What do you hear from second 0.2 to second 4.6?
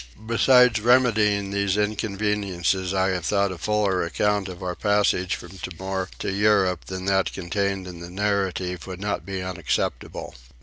Besides remedying these inconveniencies I have thought a fuller account